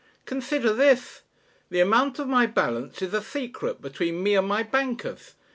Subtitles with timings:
[0.25, 1.21] Consider this.
[1.69, 5.35] The amount of my balance is a secret between me and my bankers.